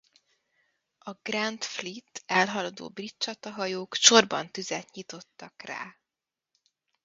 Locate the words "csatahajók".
3.17-3.93